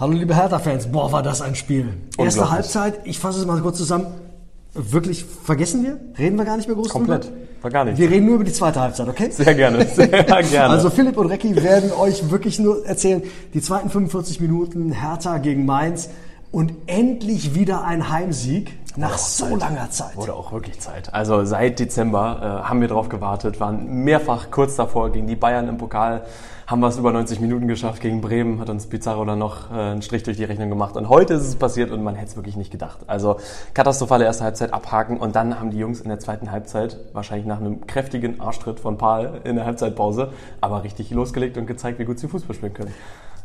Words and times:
Hallo 0.00 0.12
liebe 0.12 0.36
Hertha-Fans, 0.36 0.92
boah, 0.92 1.10
war 1.10 1.24
das 1.24 1.42
ein 1.42 1.56
Spiel. 1.56 1.88
Erste. 2.18 2.48
Halbzeit, 2.48 3.00
ich 3.02 3.18
fasse 3.18 3.40
es 3.40 3.46
mal 3.46 3.60
kurz 3.60 3.78
zusammen. 3.78 4.06
Wirklich 4.72 5.24
vergessen 5.24 5.82
wir? 5.82 5.98
Reden 6.16 6.36
wir 6.38 6.44
gar 6.44 6.56
nicht 6.56 6.68
mehr 6.68 6.76
groß 6.76 6.90
Komplett. 6.90 7.24
drüber? 7.24 7.36
War 7.62 7.70
gar 7.72 7.84
nicht. 7.84 7.98
Wir 7.98 8.08
reden 8.08 8.26
nur 8.26 8.36
über 8.36 8.44
die 8.44 8.52
zweite 8.52 8.78
Halbzeit, 8.78 9.08
okay? 9.08 9.28
Sehr 9.32 9.56
gerne, 9.56 9.84
sehr 9.92 10.06
gerne. 10.06 10.68
Also 10.68 10.90
Philipp 10.90 11.16
und 11.16 11.26
Recki 11.26 11.56
werden 11.56 11.90
euch 11.90 12.30
wirklich 12.30 12.60
nur 12.60 12.86
erzählen, 12.86 13.24
die 13.54 13.60
zweiten 13.60 13.90
45 13.90 14.40
Minuten 14.40 14.92
Hertha 14.92 15.38
gegen 15.38 15.66
Mainz 15.66 16.10
und 16.50 16.72
endlich 16.86 17.54
wieder 17.54 17.84
ein 17.84 18.10
Heimsieg 18.10 18.72
nach 18.96 19.16
so 19.18 19.44
Zeit. 19.44 19.60
langer 19.60 19.90
Zeit. 19.90 20.16
Wurde 20.16 20.34
auch 20.34 20.52
wirklich 20.52 20.80
Zeit. 20.80 21.14
Also 21.14 21.44
seit 21.44 21.78
Dezember 21.78 22.62
äh, 22.64 22.68
haben 22.68 22.80
wir 22.80 22.88
drauf 22.88 23.08
gewartet, 23.08 23.60
waren 23.60 24.04
mehrfach 24.04 24.50
kurz 24.50 24.76
davor 24.76 25.12
gegen 25.12 25.26
die 25.26 25.36
Bayern 25.36 25.68
im 25.68 25.78
Pokal, 25.78 26.22
haben 26.66 26.80
wir 26.80 26.88
es 26.88 26.98
über 26.98 27.12
90 27.12 27.40
Minuten 27.40 27.68
geschafft. 27.68 28.02
Gegen 28.02 28.20
Bremen 28.20 28.60
hat 28.60 28.68
uns 28.68 28.86
Pizarro 28.86 29.24
dann 29.24 29.38
noch 29.38 29.70
äh, 29.70 29.74
einen 29.74 30.02
Strich 30.02 30.22
durch 30.24 30.36
die 30.36 30.44
Rechnung 30.44 30.68
gemacht. 30.68 30.96
Und 30.96 31.08
heute 31.08 31.34
ist 31.34 31.42
es 31.42 31.56
passiert 31.56 31.90
und 31.90 32.02
man 32.02 32.16
hätte 32.16 32.30
es 32.30 32.36
wirklich 32.36 32.56
nicht 32.56 32.70
gedacht. 32.70 32.98
Also 33.06 33.36
katastrophale 33.72 34.24
erste 34.24 34.44
Halbzeit 34.44 34.72
abhaken 34.72 35.18
und 35.18 35.36
dann 35.36 35.58
haben 35.58 35.70
die 35.70 35.78
Jungs 35.78 36.00
in 36.00 36.08
der 36.08 36.18
zweiten 36.18 36.50
Halbzeit, 36.50 36.98
wahrscheinlich 37.12 37.46
nach 37.46 37.60
einem 37.60 37.86
kräftigen 37.86 38.40
Arschtritt 38.40 38.80
von 38.80 38.98
Paul 38.98 39.40
in 39.44 39.56
der 39.56 39.64
Halbzeitpause, 39.64 40.32
aber 40.60 40.82
richtig 40.82 41.10
losgelegt 41.10 41.56
und 41.56 41.66
gezeigt, 41.66 41.98
wie 41.98 42.04
gut 42.04 42.18
sie 42.18 42.28
Fußball 42.28 42.56
spielen 42.56 42.74
können. 42.74 42.94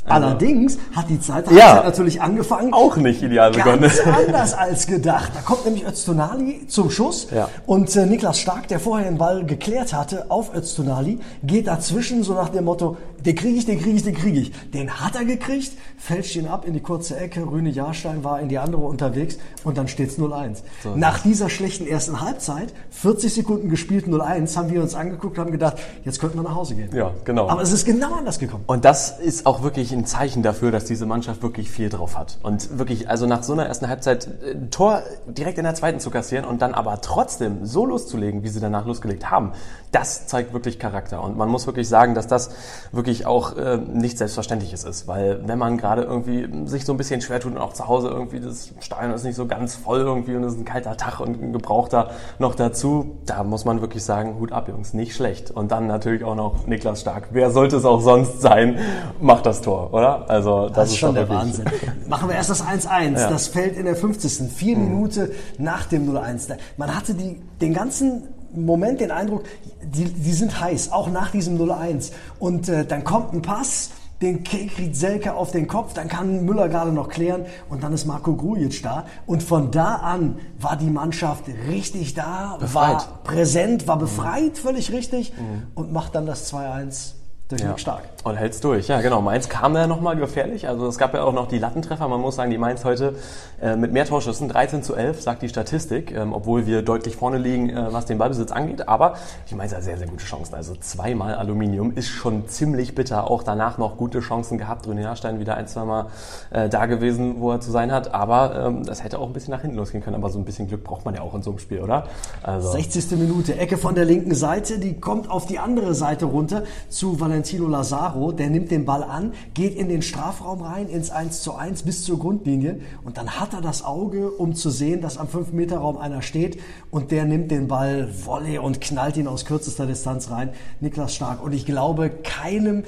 Allerdings 0.06 0.78
hat 0.96 1.10
die 1.10 1.20
zweite 1.20 1.54
Ja. 1.54 1.82
Natürlich 1.84 2.22
angefangen. 2.22 2.74
Auch 2.74 2.98
nicht 2.98 3.22
ideal 3.22 3.52
begonnen. 3.52 3.82
Ganz 3.82 4.00
anders 4.28 4.54
als 4.54 4.88
gedacht. 4.88 5.32
Da 5.34 5.42
kommt 5.42 5.66
nämlich 5.66 5.86
Öztunali 5.86 6.68
zum 6.68 6.90
Schuss 6.92 7.28
Ja. 7.34 7.50
und 7.66 7.96
äh, 7.96 8.06
Niklas 8.06 8.40
Stark, 8.40 8.68
der 8.68 8.80
vorher 8.80 9.10
den 9.10 9.18
Ball 9.18 9.46
geklärt 9.46 9.94
hatte 9.94 10.26
auf 10.30 10.54
Öztunali, 10.54 11.20
geht 11.44 11.68
dazwischen 11.68 12.24
so 12.24 12.34
nach 12.34 12.50
dem 12.50 12.66
Motto, 12.66 12.98
den 13.26 13.36
kriege 13.36 13.58
ich, 13.58 13.66
den 13.66 13.80
kriege 13.80 13.96
ich, 13.96 14.04
den 14.04 14.16
kriege 14.16 14.40
ich. 14.40 14.52
Den 14.72 14.92
hat 15.00 15.16
er 15.16 15.24
gekriegt, 15.24 15.72
fälscht 15.98 16.36
ihn 16.36 16.48
ab 16.48 16.66
in 16.68 16.74
die 16.74 16.82
kurze 16.82 17.16
Ecke, 17.18 17.42
Rüne 17.50 17.70
Jahrstein 17.70 18.24
war 18.26 18.42
in 18.42 18.50
die 18.50 18.58
andere 18.58 18.82
unterwegs 18.82 19.38
und 19.64 19.78
dann 19.78 19.88
steht's 19.88 20.18
0-1. 20.18 20.58
nach 20.96 21.20
dieser 21.20 21.50
schlechten 21.50 21.88
ersten 21.88 22.20
Halbzeit, 22.20 22.74
40 22.92 23.34
Sekunden 23.34 23.70
gespielt 23.70 24.08
0-1, 24.08 24.58
haben 24.58 24.70
wir 24.72 24.82
uns 24.82 24.94
angeguckt 24.96 25.38
und 25.38 25.46
haben 25.46 25.52
gedacht, 25.52 25.78
jetzt 26.04 26.20
könnten 26.20 26.38
wir 26.40 26.44
nach 26.44 26.56
Hause 26.56 26.76
gehen. 26.76 26.90
Ja, 26.94 27.12
genau. 27.24 27.48
Aber 27.48 27.62
es 27.62 27.72
ist 27.72 27.86
genau 27.86 28.14
anders 28.16 28.40
gekommen. 28.40 28.66
Und 28.68 28.84
das 28.84 29.18
ist 29.20 29.46
auch 29.46 29.64
wirklich 29.64 29.93
ein 29.94 30.06
Zeichen 30.06 30.44
dafür, 30.44 30.72
dass 30.72 30.86
diese 30.86 31.06
Mannschaft 31.06 31.42
wirklich 31.42 31.70
viel 31.70 31.90
drauf 31.90 32.18
hat. 32.18 32.38
Und 32.44 32.78
wirklich, 32.78 33.10
also 33.10 33.26
nach 33.26 33.44
so 33.44 33.54
einer 33.54 33.66
ersten 33.66 33.88
Halbzeit 33.88 34.28
äh, 34.44 34.52
ein 34.52 34.72
Tor 34.72 35.04
direkt 35.28 35.58
in 35.58 35.64
der 35.64 35.76
zweiten 35.76 36.00
zu 36.00 36.10
kassieren 36.10 36.46
und 36.46 36.62
dann 36.62 36.74
aber 36.74 37.02
trotzdem 37.02 37.66
so 37.66 37.86
loszulegen, 37.86 38.44
wie 38.44 38.50
sie 38.50 38.60
danach 38.60 38.86
losgelegt 38.86 39.30
haben, 39.30 39.54
das 39.92 40.28
zeigt 40.28 40.54
wirklich 40.54 40.80
Charakter. 40.80 41.24
Und 41.24 41.38
man 41.38 41.50
muss 41.50 41.68
wirklich 41.68 41.88
sagen, 41.88 42.16
dass 42.16 42.28
das 42.28 42.52
wirklich 42.92 43.26
auch 43.26 43.56
äh, 43.58 43.78
nicht 43.78 44.18
Selbstverständliches 44.18 44.84
ist. 44.84 45.08
Weil 45.08 45.48
wenn 45.48 45.60
man 45.60 45.78
gerade 45.78 46.04
irgendwie 46.04 46.68
sich 46.68 46.86
so 46.86 46.94
ein 46.94 46.98
bisschen 46.98 47.22
schwer 47.22 47.40
tut 47.40 47.54
und 47.54 47.60
auch 47.60 47.74
zu 47.74 47.88
Hause 47.88 48.10
irgendwie 48.10 48.40
das 48.40 48.72
Stadion 48.80 49.14
ist 49.14 49.24
nicht 49.24 49.36
so 49.36 49.46
ganz 49.46 49.76
voll 49.76 50.00
irgendwie 50.00 50.36
und 50.36 50.44
es 50.44 50.54
ist 50.54 50.60
ein 50.60 50.66
kalter 50.66 50.98
Tag 50.98 51.20
und 51.20 51.42
ein 51.42 51.54
gebrauchter 51.54 52.12
noch 52.40 52.56
dazu, 52.56 53.18
da 53.26 53.44
muss 53.44 53.66
man 53.66 53.82
wirklich 53.82 54.04
sagen, 54.04 54.40
Hut 54.40 54.52
ab, 54.52 54.68
Jungs, 54.68 54.94
nicht 54.94 55.16
schlecht. 55.16 55.52
Und 55.52 55.72
dann 55.72 55.88
natürlich 55.88 56.24
auch 56.24 56.36
noch 56.36 56.66
Niklas 56.68 57.02
Stark. 57.02 57.30
Wer 57.32 57.52
sollte 57.52 57.78
es 57.78 57.86
auch 57.86 58.02
sonst 58.02 58.42
sein, 58.42 58.80
macht 59.22 59.46
das 59.46 59.62
Tor, 59.62 59.83
oder? 59.92 60.30
Also 60.30 60.68
das, 60.68 60.76
Das 60.76 60.90
ist 60.92 60.98
schon 60.98 61.16
der 61.16 61.28
Wahnsinn. 61.30 61.66
Machen 62.08 62.30
wir 62.30 62.36
erst 62.36 62.50
das 62.50 62.64
1-1. 62.66 63.14
Das 63.30 63.48
fällt 63.48 63.76
in 63.78 63.86
der 63.86 63.96
50. 63.96 64.50
Vier 64.52 64.78
Mhm. 64.78 64.84
Minuten 64.90 65.30
nach 65.58 65.86
dem 65.86 66.06
0-1. 66.12 66.48
Da- 66.48 66.56
Man 66.78 66.96
hatte 66.96 67.14
die, 67.14 67.42
den 67.62 67.74
ganzen 67.74 68.24
Moment 68.56 69.02
den 69.02 69.10
Eindruck, 69.12 69.44
die, 69.84 70.06
die 70.06 70.32
sind 70.34 70.60
heiß, 70.62 70.92
auch 70.92 71.10
nach 71.10 71.32
diesem 71.32 71.58
0-1. 71.58 72.12
Und 72.40 72.70
äh, 72.70 72.86
dann 72.86 73.04
kommt 73.04 73.34
ein 73.34 73.42
Pass, 73.42 73.90
den 74.22 74.44
kriegt 74.44 74.96
Selke 74.96 75.34
auf 75.34 75.52
den 75.52 75.68
Kopf, 75.68 75.94
dann 75.94 76.08
kann 76.08 76.46
Müller 76.46 76.70
gerade 76.70 76.92
noch 76.94 77.10
klären 77.10 77.46
und 77.70 77.84
dann 77.84 77.92
ist 77.94 78.06
Marco 78.06 78.36
Grujic 78.36 78.82
da. 78.84 79.06
Und 79.26 79.44
von 79.44 79.72
da 79.72 79.96
an 79.96 80.38
war 80.60 80.78
die 80.78 80.90
Mannschaft 80.90 81.46
richtig 81.68 82.14
da, 82.14 82.56
Befreit. 82.60 82.96
war 82.96 83.08
präsent, 83.26 83.86
war 83.88 83.98
befreit, 83.98 84.58
völlig 84.58 84.92
richtig 84.94 85.34
und 85.76 85.92
macht 85.92 86.16
dann 86.16 86.26
das 86.26 86.54
2-1 86.54 87.16
Ja. 87.62 87.78
Stark. 87.78 88.04
Und 88.24 88.38
hält's 88.38 88.62
durch, 88.62 88.88
ja 88.88 89.02
genau. 89.02 89.22
Mainz 89.22 89.50
kam 89.50 89.76
ja 89.76 89.86
nochmal 89.86 90.16
gefährlich. 90.16 90.70
Also 90.70 90.88
es 90.88 90.98
gab 90.98 91.14
ja 91.14 91.24
auch 91.24 91.34
noch 91.34 91.50
die 91.50 91.60
Lattentreffer. 91.60 92.08
Man 92.08 92.22
muss 92.22 92.36
sagen, 92.36 92.52
die 92.52 92.58
Mainz 92.58 92.86
heute 92.86 93.16
äh, 93.62 93.76
mit 93.76 93.92
mehr 93.92 94.06
Torschüssen, 94.06 94.48
13 94.48 94.82
zu 94.82 94.96
11, 94.96 95.22
sagt 95.22 95.42
die 95.42 95.50
Statistik, 95.50 96.16
ähm, 96.16 96.32
obwohl 96.32 96.66
wir 96.66 96.84
deutlich 96.84 97.18
vorne 97.18 97.38
liegen, 97.38 97.70
äh, 97.70 97.92
was 97.92 98.06
den 98.06 98.18
Ballbesitz 98.18 98.54
angeht. 98.54 98.88
Aber 98.88 99.16
die 99.50 99.56
Mainz 99.56 99.76
hat 99.76 99.84
sehr, 99.84 99.98
sehr 99.98 100.08
gute 100.08 100.24
Chancen. 100.24 100.56
Also 100.56 100.74
zweimal 100.76 101.36
Aluminium 101.36 101.92
ist 101.96 102.08
schon 102.08 102.48
ziemlich 102.48 102.96
bitter. 102.96 103.30
Auch 103.30 103.44
danach 103.44 103.78
noch 103.78 103.98
gute 103.98 104.22
Chancen 104.22 104.58
gehabt. 104.58 104.86
Grüne 104.86 105.02
Jahrstein 105.02 105.40
wieder 105.42 105.58
ein, 105.58 105.68
zwei 105.68 105.84
Mal 105.84 106.06
äh, 106.52 106.70
da 106.70 106.86
gewesen, 106.86 107.42
wo 107.42 107.52
er 107.52 107.60
zu 107.60 107.72
sein 107.72 107.92
hat. 107.92 108.14
Aber 108.14 108.68
ähm, 108.68 108.86
das 108.86 109.04
hätte 109.04 109.20
auch 109.20 109.28
ein 109.28 109.34
bisschen 109.34 109.52
nach 109.52 109.62
hinten 109.62 109.76
losgehen 109.76 110.02
können. 110.02 110.16
Aber 110.16 110.30
so 110.30 110.40
ein 110.40 110.46
bisschen 110.46 110.70
Glück 110.70 110.86
braucht 110.86 111.04
man 111.04 111.16
ja 111.16 111.22
auch 111.22 111.36
in 111.36 111.44
so 111.44 111.50
einem 111.50 111.60
Spiel, 111.60 111.82
oder? 111.82 112.06
Also 112.42 112.72
60. 112.72 113.12
Minute, 113.20 113.58
Ecke 113.58 113.78
von 113.78 113.96
der 113.96 114.06
linken 114.06 114.34
Seite, 114.34 114.80
die 114.80 115.00
kommt 115.00 115.30
auf 115.30 115.46
die 115.46 115.60
andere 115.60 115.94
Seite 115.94 116.26
runter 116.26 116.64
zu 116.88 117.20
Valentino 117.44 117.68
Lazaro. 117.68 118.32
Der 118.32 118.50
nimmt 118.50 118.72
den 118.72 118.86
Ball 118.86 119.04
an, 119.04 119.34
geht 119.54 119.76
in 119.76 119.90
den 119.90 120.02
Strafraum 120.02 120.62
rein, 120.62 120.88
ins 120.88 121.10
1 121.10 121.42
zu 121.42 121.56
1 121.56 121.84
bis 121.84 122.06
zur 122.06 122.18
Grundlinie 122.18 122.80
und 123.04 123.18
dann 123.18 123.38
hat 123.38 123.54
er 123.54 123.60
das 123.60 123.84
Auge, 123.84 124.32
um 124.32 124.56
zu 124.56 124.70
sehen, 124.70 125.02
dass 125.02 125.18
am 125.18 125.28
5-Meter-Raum 125.28 125.98
einer 125.98 126.22
steht 126.22 126.58
und 126.90 127.12
der 127.12 127.26
nimmt 127.26 127.52
den 127.52 127.68
Ball 127.68 128.08
Volley 128.26 128.60
und 128.60 128.80
knallt 128.80 129.18
ihn 129.18 129.28
aus 129.28 129.44
kürzester 129.44 129.86
Distanz 129.86 130.32
rein. 130.32 130.52
Niklas 130.80 131.16
Stark. 131.16 131.44
Und 131.44 131.52
ich 131.52 131.66
glaube, 131.66 132.10
keinem 132.10 132.86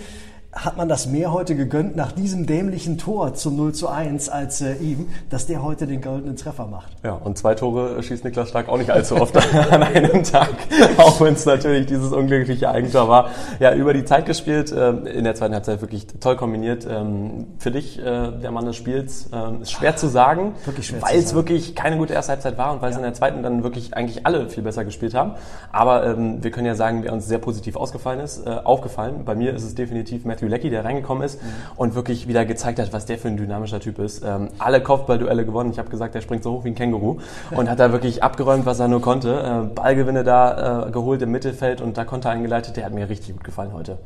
hat 0.56 0.78
man 0.78 0.88
das 0.88 1.06
mehr 1.06 1.34
heute 1.34 1.56
gegönnt 1.56 1.98
nach 1.98 2.14
diesem 2.14 2.46
dämlichen 2.46 2.98
Tor 2.98 3.34
zum 3.34 3.58
0 3.58 3.74
zu 3.74 3.90
1 3.90 4.30
als 4.30 4.62
äh, 4.62 4.76
ihm, 4.76 5.10
dass 5.30 5.48
der 5.48 5.62
heute 5.62 5.86
den 5.86 6.02
goldenen 6.02 6.38
Treffer 6.38 6.66
macht. 6.66 6.94
Ja, 7.04 7.12
und 7.14 7.38
zwei 7.38 7.56
Tore 7.56 8.02
schießt 8.02 8.24
Niklas 8.24 8.50
Stark 8.50 8.70
auch 8.70 8.78
nicht 8.78 8.90
allzu 8.90 9.18
oft 9.18 9.36
an 9.72 9.84
einem 9.84 10.24
Tag, 10.24 10.54
auch 10.98 11.20
wenn 11.20 11.34
es 11.34 11.46
natürlich 11.46 11.88
dieses 11.88 12.14
unglückliche 12.14 12.70
Eigentor 12.70 13.10
war. 13.10 13.32
Ja, 13.60 13.74
über 13.74 13.94
die 13.94 14.06
Zeit 14.06 14.26
gespielt, 14.26 14.74
ähm, 14.76 15.06
in 15.06 15.26
der 15.26 15.36
zweiten 15.36 15.54
Halbzeit 15.54 15.82
wirklich 15.82 16.08
toll 16.22 16.38
kombiniert. 16.38 16.88
Ähm, 16.90 17.48
Für 17.60 17.72
dich, 17.72 18.00
äh, 18.00 18.04
der 18.04 18.52
Mann 18.52 18.66
des 18.66 18.78
Spiels, 18.78 19.30
ähm, 19.34 19.62
ist 19.62 19.72
schwer 19.72 19.98
zu 19.98 20.08
sagen, 20.08 20.54
weil 21.02 21.20
es 21.20 21.34
wirklich 21.36 21.76
keine 21.76 21.98
gute 21.98 22.14
erste 22.14 22.32
Halbzeit 22.32 22.58
war 22.58 22.72
und 22.72 22.82
weil 22.82 22.92
es 22.92 22.98
in 22.98 23.04
der 23.04 23.14
zweiten 23.14 23.44
dann 23.44 23.64
wirklich 23.64 23.94
eigentlich 23.94 24.26
alle 24.26 24.50
viel 24.50 24.64
besser 24.64 24.86
gespielt 24.86 25.16
haben. 25.16 25.34
Aber 25.74 26.06
ähm, 26.06 26.42
wir 26.42 26.52
können 26.52 26.66
ja 26.66 26.76
sagen, 26.76 27.04
wer 27.04 27.12
uns 27.12 27.28
sehr 27.28 27.40
positiv 27.40 27.76
ausgefallen 27.76 28.22
ist, 28.22 28.48
äh, 28.48 28.52
aufgefallen. 28.64 29.26
Bei 29.26 29.36
mir 29.36 29.54
ist 29.54 29.64
es 29.64 29.76
definitiv 29.76 30.24
Matthew 30.24 30.45
Leckie, 30.48 30.70
der 30.70 30.86
reingekommen 30.86 31.24
ist 31.24 31.42
Mhm. 31.42 31.48
und 31.76 31.96
wirklich 31.96 32.28
wieder 32.28 32.46
gezeigt 32.46 32.80
hat, 32.80 32.94
was 32.94 33.06
der 33.06 33.18
für 33.18 33.28
ein 33.28 33.38
dynamischer 33.38 33.80
Typ 33.80 34.00
ist. 34.00 34.24
Ähm, 34.26 34.50
alle 34.60 34.82
Kopfballduelle 34.82 35.46
gewonnen. 35.46 35.72
Ich 35.72 35.80
habe 35.80 35.90
gesagt, 35.90 36.16
der 36.16 36.22
springt 36.22 36.44
so 36.44 36.52
hoch 36.54 36.64
wie 36.64 36.70
ein 36.70 36.76
Känguru 36.76 37.18
und 37.56 37.70
hat 37.70 37.80
da 37.80 37.92
wirklich 37.92 38.24
abgeräumt, 38.24 38.66
was 38.66 38.80
er 38.80 38.88
nur 38.88 39.02
konnte. 39.02 39.66
Äh, 39.70 39.74
Ballgewinne 39.74 40.24
da 40.24 40.88
äh, 40.88 40.92
geholt 40.92 41.22
im 41.22 41.32
Mittelfeld 41.32 41.82
und 41.82 41.98
da 41.98 42.06
Konter 42.06 42.30
eingeleitet. 42.30 42.78
Der 42.78 42.86
hat 42.86 42.94
mir 42.94 43.10
richtig 43.10 43.34
gut 43.34 43.44
gefallen 43.44 43.74
heute. 43.74 43.98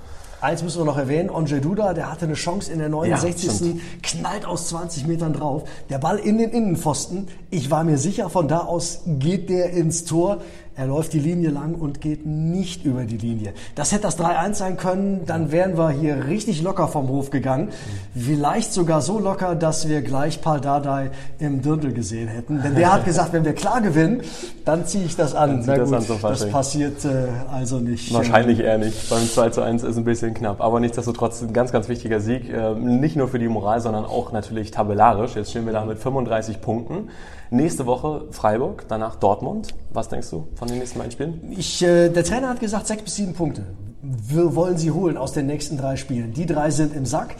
Eins 0.41 0.63
müssen 0.63 0.79
wir 0.79 0.85
noch 0.85 0.97
erwähnen, 0.97 1.29
Onje 1.29 1.59
Duda, 1.59 1.93
der 1.93 2.09
hatte 2.09 2.23
eine 2.23 2.35
Chance 2.35 2.71
in 2.71 2.79
der 2.79 2.87
69. 2.87 3.51
stimmt. 3.51 3.81
knallt 4.01 4.45
aus 4.45 4.69
20 4.69 5.05
Metern 5.05 5.33
drauf. 5.33 5.63
Der 5.89 5.97
Ball 5.97 6.17
in 6.17 6.37
den 6.37 6.51
Innenpfosten. 6.51 7.27
Ich 7.49 7.69
war 7.71 7.83
mir 7.83 7.97
sicher, 7.97 8.29
von 8.29 8.47
da 8.47 8.59
aus 8.59 9.01
geht 9.05 9.49
der 9.49 9.71
ins 9.71 10.05
Tor. 10.05 10.37
Er 10.79 10.87
läuft 10.87 11.11
die 11.11 11.19
Linie 11.19 11.49
lang 11.49 11.75
und 11.75 11.99
geht 11.99 12.25
nicht 12.25 12.85
über 12.85 13.03
die 13.03 13.17
Linie. 13.17 13.53
Das 13.75 13.91
hätte 13.91 14.03
das 14.03 14.17
3-1 14.17 14.53
sein 14.53 14.77
können, 14.77 15.25
dann 15.25 15.51
wären 15.51 15.77
wir 15.77 15.89
hier 15.89 16.27
richtig 16.27 16.61
locker 16.61 16.87
vom 16.87 17.09
Hof 17.09 17.31
gegangen. 17.31 17.67
Vielleicht 18.15 18.71
sogar 18.71 19.01
so 19.01 19.19
locker, 19.19 19.55
dass 19.55 19.89
wir 19.89 20.01
gleich 20.01 20.39
Paul 20.39 20.61
Dardai 20.61 21.11
im 21.37 21.61
Dirndl 21.61 21.91
gesehen 21.91 22.29
hätten. 22.29 22.63
Denn 22.63 22.75
der 22.75 22.93
hat 22.93 23.03
gesagt, 23.03 23.33
wenn 23.33 23.43
wir 23.43 23.51
klar 23.51 23.81
gewinnen, 23.81 24.21
dann 24.63 24.85
ziehe 24.85 25.03
ich 25.03 25.17
das 25.17 25.35
an. 25.35 25.63
Na 25.65 25.75
das 25.75 25.89
gut, 25.89 25.97
an 25.97 26.05
zum 26.05 26.21
das 26.21 26.49
passiert 26.49 27.03
äh, 27.03 27.27
also 27.51 27.79
nicht. 27.79 28.13
Wahrscheinlich 28.13 28.61
eher 28.61 28.77
nicht. 28.77 29.09
Beim 29.09 29.27
2 29.27 29.49
zu 29.49 29.61
1 29.61 29.83
ist 29.83 29.97
ein 29.97 30.05
bisschen 30.05 30.33
knapp. 30.33 30.61
Aber 30.61 30.79
nichtsdestotrotz 30.79 31.41
ein 31.41 31.51
ganz, 31.51 31.73
ganz 31.73 31.89
wichtiger 31.89 32.21
Sieg. 32.21 32.49
Ähm, 32.49 33.01
Nicht 33.01 33.17
nur 33.17 33.27
für 33.27 33.39
die 33.39 33.49
Moral, 33.49 33.81
sondern 33.81 34.05
auch 34.05 34.31
natürlich 34.31 34.71
tabellarisch. 34.71 35.35
Jetzt 35.35 35.49
stehen 35.49 35.65
wir 35.65 35.73
da 35.73 35.83
mit 35.83 35.99
35 35.99 36.61
Punkten. 36.61 37.09
Nächste 37.51 37.87
Woche 37.87 38.25
Freiburg, 38.31 38.85
danach 38.87 39.15
Dortmund. 39.15 39.73
Was 39.91 40.07
denkst 40.07 40.29
du 40.29 40.47
von 40.55 40.67
den 40.67 40.77
nächsten 40.77 40.99
beiden 40.99 41.11
Spielen? 41.11 41.55
Ich, 41.57 41.81
äh, 41.81 42.09
der 42.09 42.23
Trainer 42.23 42.49
hat 42.49 42.59
gesagt, 42.59 42.87
sechs 42.87 43.03
bis 43.03 43.15
sieben 43.15 43.33
Punkte. 43.33 43.65
Wir 44.01 44.55
wollen 44.55 44.77
sie 44.77 44.91
holen 44.91 45.17
aus 45.17 45.33
den 45.33 45.47
nächsten 45.47 45.77
drei 45.77 45.95
Spielen. 45.95 46.33
Die 46.33 46.45
drei 46.45 46.69
sind 46.69 46.95
im 46.95 47.05
Sack. 47.05 47.35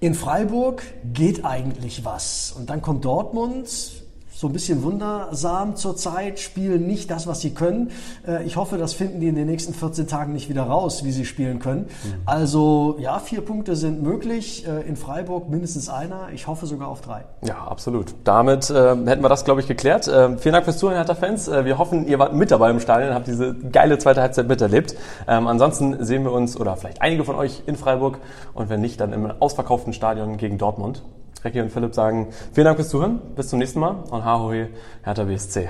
In 0.00 0.14
Freiburg 0.14 0.82
geht 1.12 1.44
eigentlich 1.44 2.04
was. 2.04 2.52
Und 2.56 2.68
dann 2.68 2.82
kommt 2.82 3.04
Dortmund, 3.04 4.03
so 4.36 4.48
ein 4.48 4.52
bisschen 4.52 4.82
wundersam 4.82 5.76
zurzeit, 5.76 6.40
spielen 6.40 6.86
nicht 6.86 7.08
das, 7.10 7.26
was 7.28 7.40
sie 7.40 7.50
können. 7.54 7.90
Äh, 8.26 8.44
Ich 8.44 8.56
hoffe, 8.56 8.78
das 8.78 8.92
finden 8.92 9.20
die 9.20 9.28
in 9.28 9.36
den 9.36 9.46
nächsten 9.46 9.72
14 9.72 10.08
Tagen 10.08 10.32
nicht 10.32 10.48
wieder 10.48 10.64
raus, 10.64 11.04
wie 11.04 11.12
sie 11.12 11.24
spielen 11.24 11.60
können. 11.60 11.86
Also 12.26 12.96
ja, 12.98 13.18
vier 13.20 13.42
Punkte 13.42 13.76
sind 13.76 14.02
möglich. 14.02 14.66
Äh, 14.66 14.88
In 14.88 14.96
Freiburg 14.96 15.48
mindestens 15.48 15.88
einer. 15.88 16.28
Ich 16.34 16.46
hoffe 16.48 16.66
sogar 16.66 16.88
auf 16.88 17.00
drei. 17.00 17.24
Ja, 17.42 17.58
absolut. 17.64 18.14
Damit 18.24 18.70
äh, 18.70 18.74
hätten 19.06 19.22
wir 19.22 19.28
das, 19.28 19.44
glaube 19.44 19.60
ich, 19.60 19.68
geklärt. 19.68 20.08
Äh, 20.08 20.36
vielen 20.38 20.52
Dank 20.52 20.64
fürs 20.64 20.78
Zuhören, 20.78 20.96
Hertha-Fans. 20.96 21.46
Äh, 21.48 21.64
wir 21.64 21.78
hoffen, 21.78 22.06
ihr 22.08 22.18
wart 22.18 22.34
mit 22.34 22.50
dabei 22.50 22.70
im 22.70 22.80
Stadion, 22.80 23.14
habt 23.14 23.28
diese 23.28 23.54
geile 23.54 23.98
zweite 23.98 24.20
Halbzeit 24.20 24.48
miterlebt. 24.48 24.96
Ähm, 25.28 25.46
ansonsten 25.46 26.04
sehen 26.04 26.24
wir 26.24 26.32
uns, 26.32 26.58
oder 26.58 26.76
vielleicht 26.76 27.00
einige 27.02 27.24
von 27.24 27.36
euch 27.36 27.62
in 27.66 27.76
Freiburg 27.76 28.18
und 28.52 28.68
wenn 28.68 28.80
nicht, 28.80 29.00
dann 29.00 29.12
im 29.12 29.30
ausverkauften 29.38 29.92
Stadion 29.92 30.36
gegen 30.38 30.58
Dortmund. 30.58 31.02
Recki 31.44 31.60
und 31.60 31.70
Philipp 31.70 31.94
sagen 31.94 32.28
vielen 32.52 32.64
Dank 32.64 32.76
fürs 32.76 32.88
Zuhören, 32.88 33.20
bis 33.36 33.48
zum 33.48 33.58
nächsten 33.58 33.80
Mal 33.80 34.04
und 34.10 34.24
Hahohe, 34.24 34.70
Hertha 35.02 35.24
BSC. 35.24 35.68